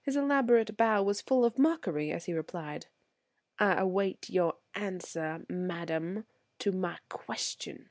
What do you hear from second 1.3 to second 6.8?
of mockery as he replied: "I await your answer, madam, to